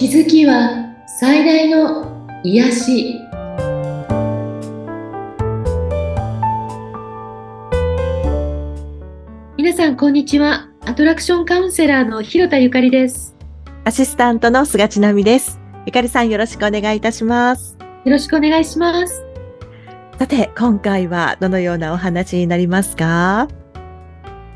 [0.00, 3.20] 気づきは最大の癒し。
[9.58, 10.70] 皆さんこんにちは。
[10.86, 13.36] アトラクションカウンセラーの広田ゆかりです。
[13.84, 15.60] アシスタントの菅千奈美です。
[15.84, 17.76] ゆかりさんよろしくお願いいたします。
[18.06, 19.22] よろしくお願いします。
[20.18, 23.48] さて今回はどのようなお話になりますか？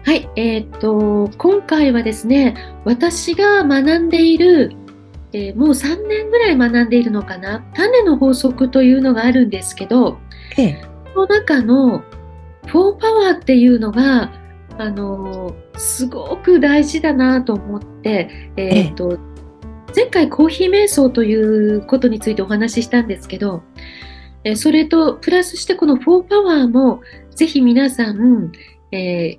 [0.07, 2.57] はい、えっ、と、今回はですね、
[2.87, 4.75] 私が学んでいる、
[5.35, 10.19] えー、もう3年ぐらい学んでいるのかな、種の法則というのがあるんですけど、
[10.57, 12.05] ええ、その中の
[12.67, 14.33] フォーパワーっていうのが、
[14.79, 19.15] あのすごく大事だなと思って、えっ、と、え。
[19.17, 19.19] え、
[19.97, 23.63] 前回コーヒー瞑想ということについてお話ししたんですけど、
[24.45, 28.53] えそれとプラスしてこのフォーパワーもぜひ皆さん、
[28.93, 29.39] え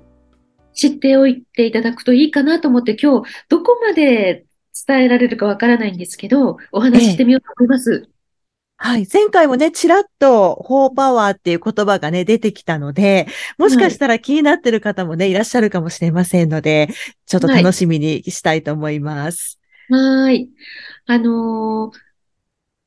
[0.74, 4.46] 知っておいていただくといいかなと思って今日どこまで
[4.86, 7.92] 伝えられるかわからないんですけど、お話ししてみようと思います。
[8.04, 8.10] ええ、
[8.78, 9.06] はい。
[9.10, 13.26] 前回もね、ちらっと、フォーパワーっていう言葉がね、出てきたので、
[13.58, 16.88] もしかしたら気になってる方もね、いらっしゃるかもしれませんので、
[17.26, 19.58] ちょっと楽しみにしたいと思います。
[19.88, 20.48] はい。
[21.06, 21.98] あのー、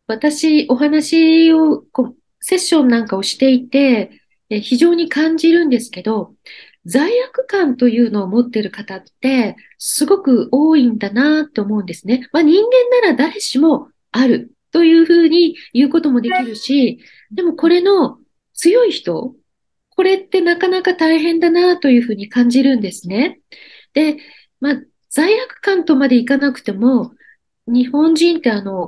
[0.07, 4.11] 私、お話をこう、セッションなんかをしていて、
[4.49, 6.33] え非常に感じるんですけど、
[6.89, 12.27] 罪悪感というのを持っている方ってすごく多いんだなって思うんですね。
[12.33, 16.99] まあ、人間なら誰しもあるというふうに言うこともできるし、
[17.31, 18.17] でもこれの
[18.53, 19.35] 強い人、
[19.89, 23.39] これってなかなか大変だなというふうに感じるんですね。
[23.93, 24.17] で、
[24.59, 27.13] まあ、罪悪感とまでいかなくても、
[27.67, 28.87] 日本人ってあの、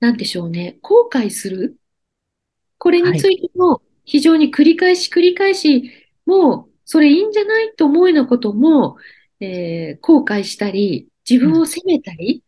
[0.00, 1.76] なんでしょうね、後悔する？
[2.78, 5.90] これについても非常に繰り返し繰り返し、
[6.24, 8.96] もうそれいいんじゃないと思うようなことも、
[9.38, 12.42] えー、後悔したり、自分を責めたり、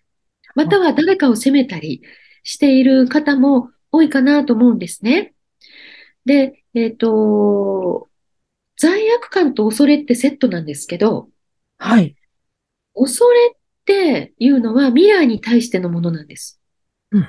[0.57, 2.03] または誰かを責めたり
[2.43, 5.33] している方も多いかなと思うんですね。
[6.25, 8.11] で、えっ、ー、と、
[8.77, 11.29] 罪悪感と恐れってセットなんですけど、
[11.79, 12.17] はい。
[12.97, 16.61] 恐れっていうのは未来に対してのものなんです。
[17.13, 17.29] うん。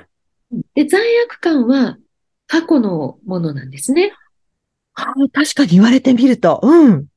[0.73, 1.99] で、罪悪感は
[2.47, 4.13] 過去のものなんですね。
[4.95, 6.59] あ確かに言われてみると。
[6.61, 7.07] うん。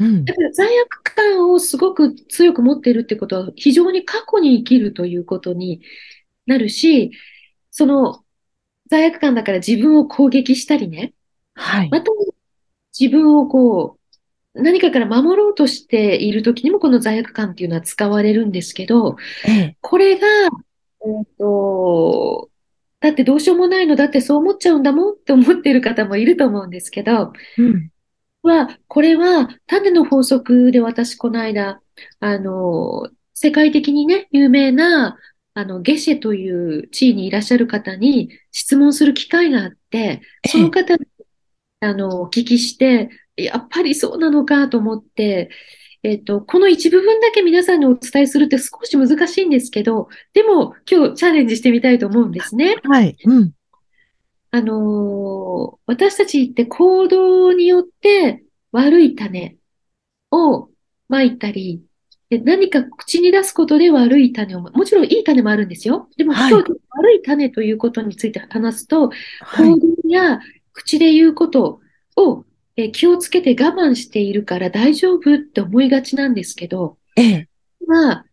[0.00, 5.80] うん、だから罪悪感をすごく強く持っているってことは非常に過去に生きるということに
[6.46, 7.12] なるし、
[7.70, 8.24] その
[8.88, 11.14] 罪悪感だから自分を攻撃したりね。
[11.54, 11.90] はい。
[11.90, 12.10] また
[12.98, 13.98] 自分をこ
[14.54, 22.47] う、何かから守ろうとしているときにもこの罪悪感っていうのは使われるんですけど、ええ、これが、えっ、と、
[23.00, 27.90] だってどうしようもないのだってそう思っちゃうんだもんって思っている方もいると思うんですけど、うん、
[28.42, 31.80] は、これは種の法則で私この間、
[32.20, 35.16] あの、世界的にね、有名な、
[35.54, 41.06] あの、ゲシェという地位にいらっしゃる方に質問する機会があって、その方に、
[41.80, 45.50] あの、お聞きして、やっぱりそうなのかと思って、
[46.02, 52.76] えっと、この一部分だけ皆さんにお伝えするって少し難しいんですけど、でも今日チャレンジしてみたいと思うんですね。
[52.84, 53.16] はい。
[53.24, 53.52] うん。
[54.50, 59.56] あのー、私たちって行動によって悪い種
[60.30, 60.70] を
[61.08, 61.82] まいたり、
[62.30, 66.08] 何か口に出すことで悪い種を、もちろんいい種もあるんですよ。
[66.16, 69.10] でも、はい、今日悪い種ということについて話すと、
[69.40, 70.40] はい、行動や
[70.72, 71.80] 口で言うこと
[72.16, 72.44] を
[72.80, 77.48] え気をつけて我慢しているから大丈夫って思いがちなんですけど、ええ。
[77.88, 78.24] は、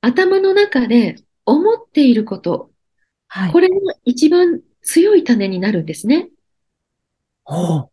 [0.00, 2.70] 頭の中で思っていること、
[3.26, 6.30] はい、これが一番強い種になるんですね。
[7.42, 7.90] ほ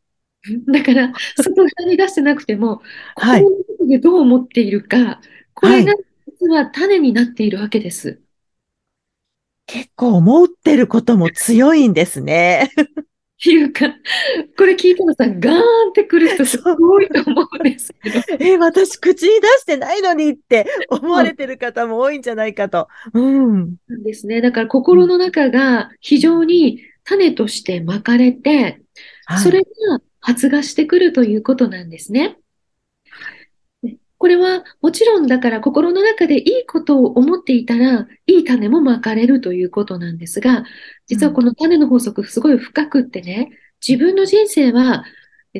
[0.67, 0.71] う。
[0.71, 2.83] だから、外側に出してなくても、
[3.17, 5.21] はい、心でどう思っているか、
[5.55, 5.95] これが
[6.39, 8.21] 実は種になっているわけです。
[9.65, 12.69] 結構思ってることも強いんですね。
[13.39, 13.87] っていうか、
[14.57, 18.19] これ聞いたらさ、ガーンってくる人すごいと思うんですけど。
[18.37, 22.89] え、私口に出してないのにって思われてる方も多いんじゃないかと。
[23.13, 23.75] うん。
[24.03, 24.41] ですね。
[24.41, 28.81] だから心の中が非常に種として巻かれて、
[29.41, 29.65] それが
[30.19, 32.37] 発芽してくるということなんですね。
[34.19, 40.65] これはもちろんだから心の中でいいことを思っていたら、いい種もまかれるということなんですが、
[41.07, 43.49] 実はこの種の法則すごい深くってね、
[43.85, 45.05] 自分の人生は、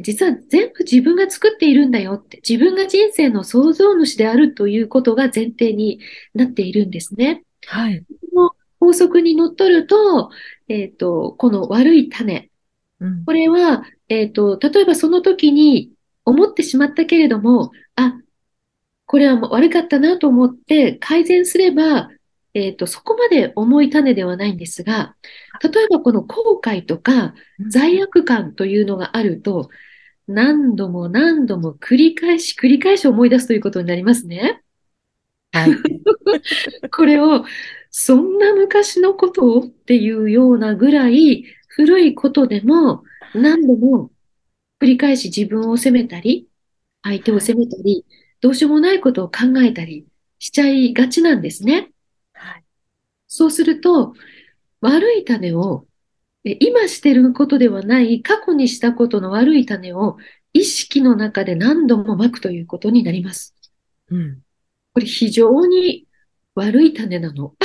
[0.04, 6.02] 実は全部自分が作っているんだよって、自分が人生の創造主であるということが前提に
[6.34, 7.44] なっているんですね。
[7.66, 8.04] はい。
[8.34, 8.52] この
[8.82, 10.32] 法則にのっとると、
[10.68, 12.52] えっ、ー、と、この悪い種、
[13.00, 15.94] うん、これは、えっ、ー、と、例えばその時に
[16.26, 18.16] 思ってしまったけれども、あ、
[19.10, 22.12] これは悪かったなと思って改善すれば、
[22.54, 25.16] えっと、そこまで重い種ではないんですが、
[25.64, 27.34] 例えばこの後悔とか
[27.72, 29.72] 罪悪感というのがあると、
[30.28, 34.62] 何度も何度も繰り返し繰り返し思い出すということになりますね。
[35.54, 35.72] はい。
[36.96, 37.46] これを、
[37.90, 43.04] そんな昔のことをっていうようなぐらい古いことでも
[43.34, 44.12] 何度も
[44.80, 46.48] 繰り返し自分を責めたり、
[47.02, 48.06] 相手を責めたり、
[48.42, 50.06] どうしようもないことを考えたり
[50.40, 51.92] しちゃいがちなんですね。
[52.34, 52.64] はい、
[53.28, 54.14] そうすると、
[54.82, 55.86] 悪い種を、
[56.44, 60.18] 今してることではない過去にしたことの悪い種を
[60.54, 63.56] 意識の中で何度もまくということになります。
[64.10, 64.42] うん、
[64.94, 66.08] これ非常に
[66.56, 67.56] 悪い種なの。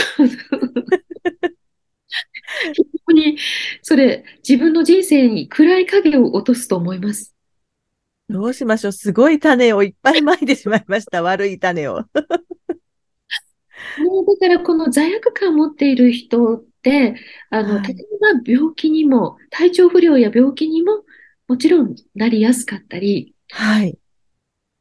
[2.73, 3.38] 非常に、
[3.82, 7.34] それ、自分の人生に暗い影を落とすと思います。
[8.29, 8.93] どうしましょう。
[8.93, 11.23] すごい種をいっぱいまいてしまいました。
[11.25, 12.05] 悪い種を。
[13.99, 17.17] もうだからこの罪悪感を持っている人って、
[17.50, 21.05] あの、例えば病気にも、体調不良や病気にも
[21.49, 23.99] もちろんなりやすかったり、はい。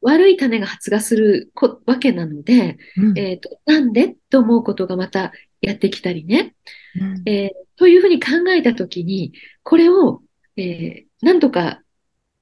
[0.01, 1.51] 悪い種が発芽する
[1.85, 5.31] わけなので、うん、えっ、ー、と、なんでと思うことがまた
[5.61, 6.55] やってきたりね。
[6.99, 10.21] うん、えー、というふうに考えたときに、これを、
[10.57, 11.82] えー、なんとか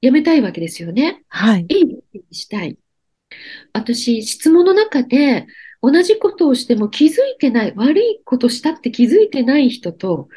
[0.02, 1.22] やめたいわけですよね。
[1.28, 1.66] はい。
[1.68, 2.02] いいに
[2.32, 2.76] したい。
[3.72, 5.46] 私、質問の中で、
[5.80, 10.28] 同じことをしても気づいてない、悪いことしたって気づいてない人と、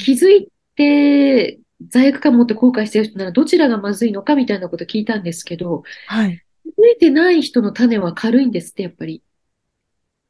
[0.00, 6.42] 気づいて罪悪感持って後悔してる人ならどちらがまずいのかみたいなこと聞いたんですけど、はい。
[6.64, 9.22] 気づいてない人の種は軽いんですって、やっぱり。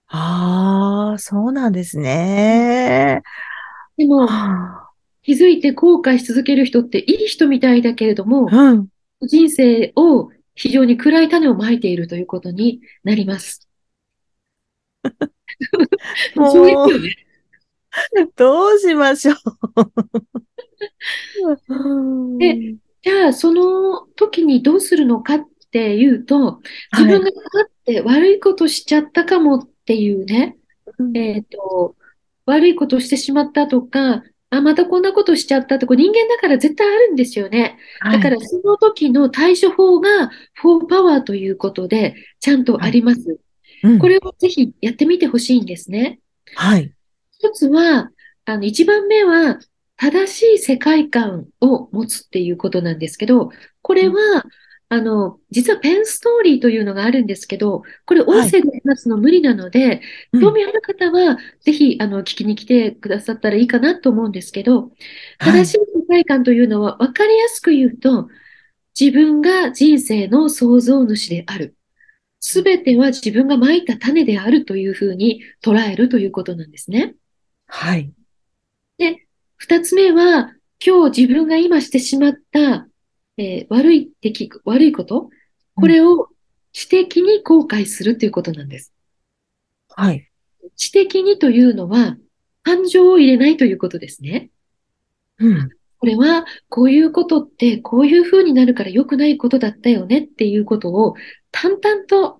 [0.08, 3.22] ああ、そうなんですね。
[3.96, 4.26] でも、
[5.28, 8.88] 気づいて後悔し続ける人っていい人みたいだけれども、うん、
[9.20, 13.68] 人生を非常に暗い種をまいているということになります。
[16.34, 17.14] そうですよね。
[18.36, 19.36] どうしましょう。
[22.40, 26.62] で、じゃあその時にどうするのかっていうと、
[26.96, 27.30] 自分があ
[27.66, 30.56] って悪いことしちゃったかもっていうね、
[30.96, 31.96] はい、えっ、ー、と、
[32.46, 37.78] 悪いことしてしまったとか、あ、またこんなことしちゃったって、こう人間だから絶対あるんですよね。
[38.02, 43.28] だからその時の対処法がフォーパワーということでちゃんとあります。
[43.28, 43.38] はい
[43.82, 46.20] うん、これをぜひやってみてほしいんですね。
[46.54, 46.92] はい。
[47.32, 48.10] 一つは、
[48.44, 49.58] あの、一番目は
[49.96, 53.50] 正しい世界観を持つっていうことなんですけど、
[53.82, 54.44] これは、
[54.90, 60.00] あの、実はペンストーリーというのがあるんですけど、これ音声で話すの無理なので、はい、
[60.40, 64.92] 興味ある方は、ぜひ、あの、聞きに来てくださったらいいかなと思うんですけど、
[65.38, 68.28] 正しい世界観というのは、わかりやすく言うと、
[68.98, 71.76] 自分が人生の創造主である。
[72.40, 77.14] すべては自分が蒔いた種であるというふうに捉えるということなんですね。
[77.66, 78.10] はい。
[78.96, 79.26] で、
[79.56, 82.88] 二つ目は、今日自分が今してしまった
[83.38, 85.30] えー、悪い敵、悪いこと、
[85.76, 86.28] これを
[86.72, 88.92] 知的に後悔するということなんです。
[89.90, 90.28] はい。
[90.76, 92.16] 知的にというのは、
[92.64, 94.50] 感情を入れないということですね。
[95.38, 95.70] うん。
[95.98, 101.14] これは、こういうことって、こういう風になるから良くないことだったよねっていうことを、
[101.52, 102.37] 淡々と、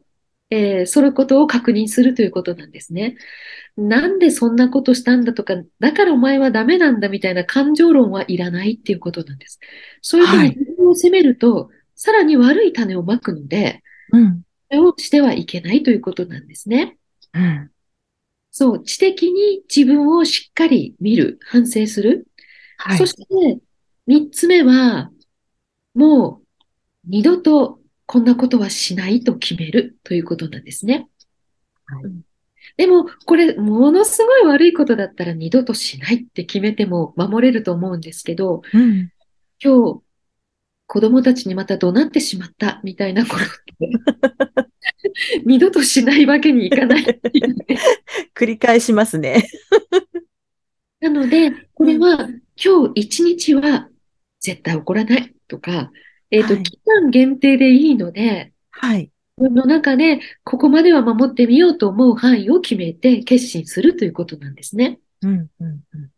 [0.51, 3.17] えー、そのことを確認するということなんですね。
[3.77, 9.61] なんでそんなことしたんだとか、だからお前はダメなんだみたいな感情論はいらないっていうことなんです。
[10.01, 13.83] そういうふうに自分を責めると、はい、さらに悪い種をまくので、
[14.13, 16.97] うん、それをしてはいけないということなんですね。
[17.35, 17.71] うん、
[18.51, 22.27] そう、知的に自分をしっかり見る、反省する。
[22.79, 23.61] はい、そして、
[24.07, 25.11] 三つ目は、
[25.95, 26.47] もう
[27.05, 31.09] 二度とこんなことはしないと決めるということなんですね。
[31.85, 32.11] はい、
[32.79, 39.13] でも、これ、ものすごい悪いことだったら二度としないって決めても守れると思うんですけど、うん、
[39.63, 40.01] 今日、
[40.87, 44.71] 子供たちにまた怒鳴ってしまったみたいなことって
[45.45, 47.67] 二度としないわけにいかないいう、ね、
[48.35, 49.51] 繰り返しますね。
[51.01, 53.91] なので、これは、今日一日は
[54.41, 55.93] 絶対怒らないとか、
[56.31, 59.11] えっ、ー、と、はい、期間限定でいいので、はい。
[59.39, 64.99] 分の中で、ここまでは守ってみようと思う範囲を決めて決心するということなんですね。
[65.23, 66.11] うんうんうん、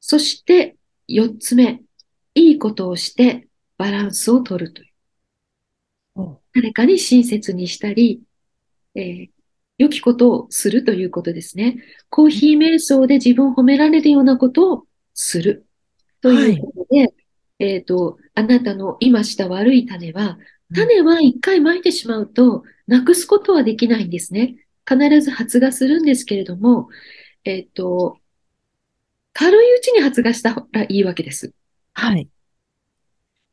[0.00, 1.82] そして、四つ目、
[2.34, 3.48] いいことをして
[3.78, 4.88] バランスを取るという。
[6.54, 8.22] 誰かに親切にしたり、
[8.94, 9.28] えー、
[9.76, 11.76] 良きことをするということですね。
[12.08, 15.66] コーヒー瞑想で自分を褒められるようなことをする
[16.22, 17.14] ということで、はい、
[17.58, 20.38] えっ、ー、と、あなたの今した悪い種は
[20.74, 24.66] 種は一回まいてしまうと、なくすことはできないんですね。
[24.88, 26.88] 必ず発芽するんですけれども、
[27.44, 28.18] えっと、
[29.32, 31.52] 軽いうちに発芽したらいいわけです。
[31.92, 32.28] はい。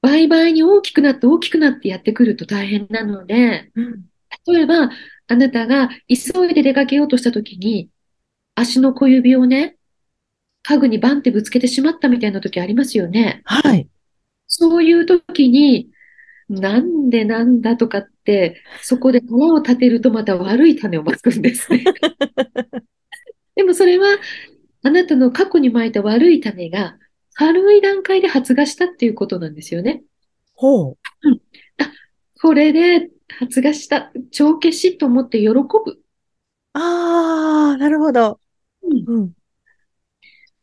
[0.02, 4.06] 倍々に大きくなって大きくなってやってくると大変なので、うん、
[4.48, 4.90] 例えば、
[5.28, 7.90] あなたが急いで出かけようとしたときに、
[8.56, 9.78] 足の小指をね、
[10.64, 13.42] 家具にバンってぶつけてしまったみたいな時ありますよね。
[13.46, 13.88] はい。
[14.64, 15.90] そういう時に、
[16.48, 21.84] なんでなんだとかって、そこで腹を立てるとまた悪い種をまくんですね。
[23.56, 24.08] でもそれは、
[24.84, 26.98] あなたの過去にまいた悪い種が、
[27.34, 30.04] 軽い段階で発芽したっていうことなんですよね。
[30.56, 30.98] ほう。
[31.24, 31.42] うん。
[31.78, 31.92] あ、
[32.42, 35.64] これで発芽した、帳消しと思って喜ぶ。
[36.72, 38.40] ああ、なるほど。
[38.82, 39.04] うん。
[39.08, 39.34] うん、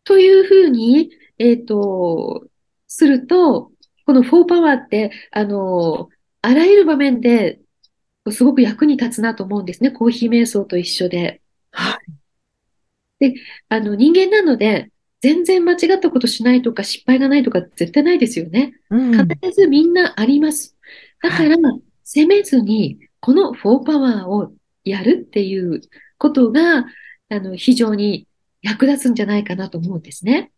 [0.05, 2.47] というふうに、えっ、ー、と、
[2.87, 3.73] すると、
[4.11, 6.09] このフォーパワーって、あの、
[6.43, 7.61] あらゆる場面で
[8.29, 9.93] すごく役に立つなと思うんですね。
[9.93, 11.41] コーヒー瞑想と一緒で。
[11.71, 11.97] は
[13.21, 13.31] い。
[13.31, 14.91] で、あの、人間なので、
[15.21, 18.73] 全然間違ったことしないとか失敗がないとか絶対ないですよね。
[18.91, 20.77] うん、必ずみんなあります。
[21.23, 24.53] だから、はい、責めずに、このフォーパワーを
[24.83, 25.83] やるっていう
[26.19, 26.87] ことが、
[27.29, 28.27] あの、非常に
[28.61, 30.51] 役立つんじゃないかなと思うんですね。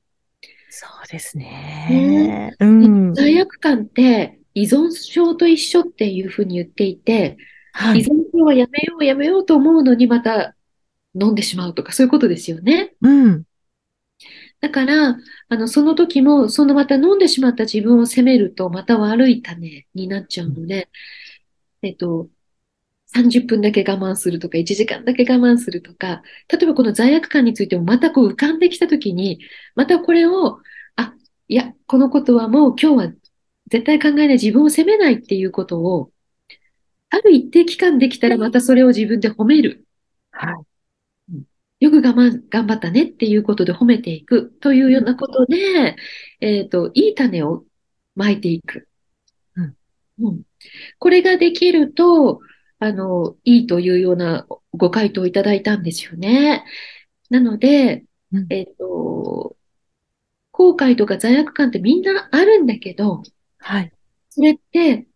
[0.74, 2.56] そうですね。
[2.58, 7.36] うん、罪悪感って依存症と一緒っていうふうに言っていて、
[7.74, 10.56] はい、依存症はやめようやめようと思うのにまた
[11.14, 12.94] 飲んでしまうとかそういうことですよね。
[13.02, 13.42] うん。
[14.62, 15.18] だから、
[15.50, 20.88] あの、その時も、そのまた飲んでしまった自分を責めると、また悪い種になっちゃうので、
[21.82, 22.30] えっと、
[23.14, 29.40] 30分だけ我慢するとか、1時間だけ我慢するとか、例えばこの罪悪感についてもまたこう浮かんできたときに、
[29.74, 30.60] またこれを、
[30.96, 31.14] あ、
[31.48, 33.12] いや、このことはもう今日は
[33.68, 36.10] 絶対考えない自分を責めないっていうことを、
[37.10, 39.86] ある一定期間できたらまたそれを自分で褒める。
[40.30, 40.64] はい。
[41.80, 45.96] よく我慢、頑張ったねっていうことで褒めていくというようなことで、
[46.40, 47.64] えっ、ー、と、いい種を
[48.14, 48.88] まいていく。
[49.56, 49.76] うん。
[50.20, 50.42] うん。
[50.98, 52.40] これができると、
[52.82, 56.64] あの、いいというようなご回答をいただいたんですよね。
[57.30, 59.56] なので、うん、えっ、と、
[60.50, 63.22] 後悔とか罪悪感ってみんなあるんだけど、
[63.58, 63.92] はい。
[64.30, 65.06] それって、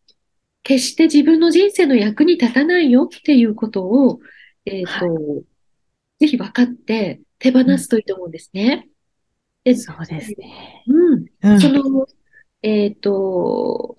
[0.63, 4.21] 決して自分の人生の役に立たないよっていうことを、
[4.65, 5.45] えっ、ー、と、はい、
[6.21, 8.89] ぜひ分かって手放すといいと思うんですね。
[9.65, 10.85] うん、そうですね。
[10.87, 11.27] うん。
[11.43, 12.07] うん、その、
[12.63, 13.97] えっ、ー、と、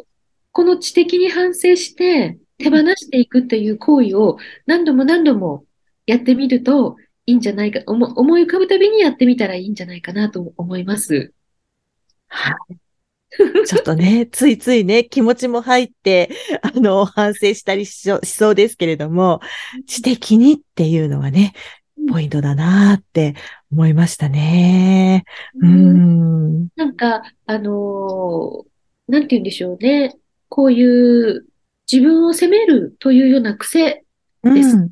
[0.54, 5.66] この知的に反省して、手放していくっていう行為を何度も何度も
[6.06, 11.34] やってみるといいんじゃないか、思い浮かぶたびにやってみたらいいんじゃないかなと思います。
[12.28, 12.78] はい。
[13.66, 16.30] ちょっとね、 ついついね、気持ちも入って、
[16.62, 19.42] あの、反省したりしそうですけれども、
[19.86, 21.54] 知的にっていうのはね、
[22.10, 23.36] ポイントだなって
[23.72, 25.26] 思いましたね。
[25.62, 26.68] うん。
[26.76, 30.16] なんか、あのー、なんて言うんでしょうね。
[30.50, 31.46] こういう
[31.92, 34.04] 自分を責めるというような癖
[34.44, 34.76] です。
[34.76, 34.92] うん、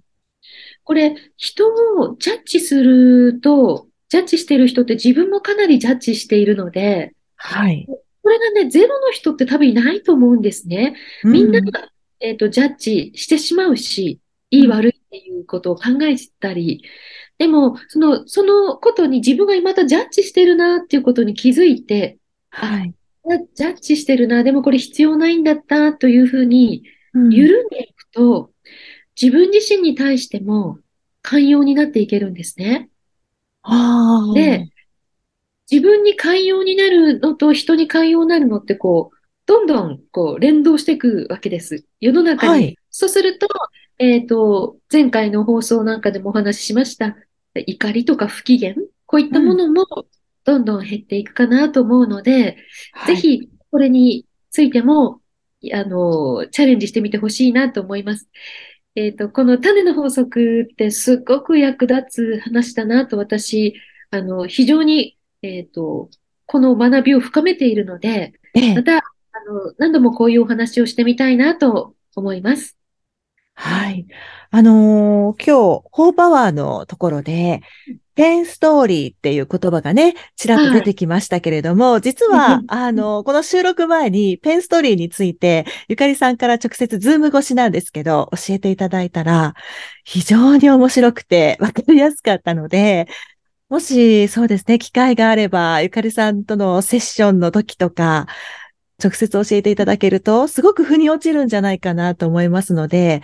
[0.83, 1.67] これ、人
[1.99, 7.85] をジャッジすると、ジャッジしてる人って自分もかなりジャッジしているので、はい。
[8.23, 10.95] これがね、ゼロの人って多分いないと思うんですね。
[11.23, 14.19] みんなが、えっ、ー、と、ジャッジしてしまうし、
[14.51, 16.83] いい悪いっていうことを考えたり、
[17.37, 22.17] でも、その、そのことに自分がまたジャッジしてるなっていうことに気づいて、
[22.49, 22.93] はい。
[23.53, 28.49] ジャッジしてるな、でもこれ必要ないんだったというふうに緩んでいくと、うん、
[29.19, 30.79] 自分自身に対しても
[31.21, 32.89] 寛容になっていけるんですね。
[34.33, 34.69] で、
[35.71, 39.17] 自分に寛容になるのと人に寛容になるのってこう、
[39.47, 41.85] どんどんこう連動していくわけです。
[41.99, 42.51] 世の中に。
[42.51, 43.47] はい、そうすると、
[43.97, 47.15] えっ、ー、と、前回の放送なんかでもお話ししました。
[47.55, 49.85] 怒りとか不機嫌、こういったものも
[50.45, 52.57] どんどん減っていくかなと思うので、
[53.01, 55.21] うん、ぜひこれについても、
[55.73, 58.29] あの、チャレンジしてみてほしいなと思います。
[58.95, 63.75] えっ、ー、と、この種の法則ってすごく役立つ話だなと私、
[64.11, 66.09] あの、非常に、えっ、ー、と、
[66.45, 68.33] この学びを深めているので、
[68.75, 69.01] また、あ
[69.49, 72.77] の、何度もこういうお話をしてみたいなと思います。
[73.55, 74.05] はい。
[74.51, 77.61] あのー、今日、ホーパワーのところで、
[78.15, 89.53] ペンストーリーっていう言葉がね、ちらっと出てきましたけれども、はい、実は、あの、この収録前にペンストーリーについて、ゆかりさんから直接 Zoom 越しなんですけど、教えていただいたら、
[90.03, 93.07] 非常に面白くてわかりやすかったので、
[93.67, 98.27] もし、そうですね、機会があれば、ゆかりさんとのセッションの時とか、
[99.03, 103.21] 直接教えていただけると、すごく腑に落ちるんじゃないかなと思いますので、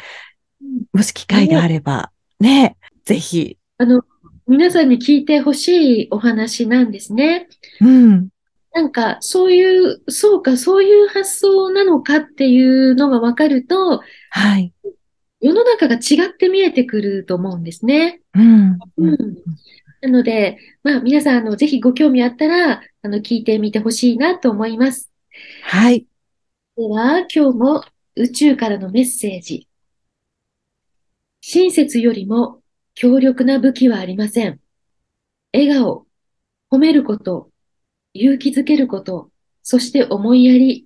[0.94, 3.58] もし機会があれば、ね、ぜひ。
[3.78, 4.04] あの、
[4.48, 7.48] 皆さんに聞いてほしいお話なんですね。
[7.80, 8.30] うん。
[8.74, 14.74] なんか、そういう、そうか、そういう発想なのかっていうのが分かると、はい。
[15.42, 18.22] 世の中が違って見えてくると思うんですね。
[18.34, 18.80] うん。
[18.98, 19.18] うん。
[20.02, 25.12] なので、まあ、皆さん、あの、ぜひご興味あったら、あの、聞いてみてほしいなと思います。
[25.64, 26.06] はい。
[26.78, 27.84] では、今日も
[28.16, 29.68] 宇宙からのメッセージ。
[31.42, 32.61] 親切よりも
[33.02, 34.60] 強力な武器はありません。
[35.54, 36.06] 笑顔、
[36.70, 37.50] 褒めること、
[38.14, 39.32] 勇気づけること、
[39.64, 40.86] そして思いやり。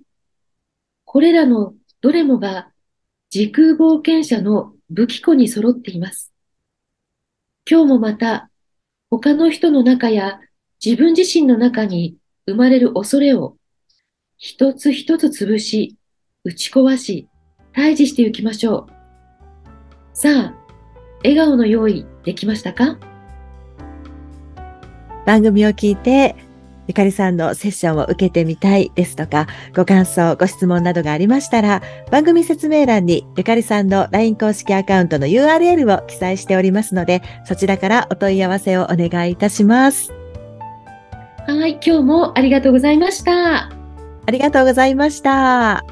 [1.04, 2.72] これらのどれもが
[3.28, 6.32] 時空冒険者の武器庫に揃っています。
[7.70, 8.48] 今日もまた
[9.10, 10.40] 他の人の中や
[10.82, 13.58] 自分自身の中に生まれる恐れを
[14.38, 15.98] 一つ一つ潰し、
[16.44, 17.28] 打ち壊し、
[17.74, 18.92] 退治していきましょう。
[20.14, 20.65] さあ、
[21.24, 22.98] 笑顔の用意できましたか？
[25.24, 26.36] 番組を聞いて、
[26.86, 31.82] ゆかりさんのセッションを受けてみたいですとか、ご感想、ご質問などがありましたら、
[32.12, 40.12] 番組説明欄にゆかりさんの LINE 公式アカウントの URL を記載しておりますので、そちらからお問い合わせをお願いいたします。
[41.48, 43.64] はい、今日もありがとうございました。
[43.64, 43.70] あ
[44.30, 45.84] りがとうございました。